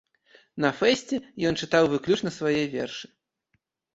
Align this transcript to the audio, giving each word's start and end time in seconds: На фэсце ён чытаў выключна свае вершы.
На 0.63 0.69
фэсце 0.79 1.19
ён 1.49 1.59
чытаў 1.65 1.83
выключна 1.93 2.33
свае 2.39 2.63
вершы. 2.75 3.07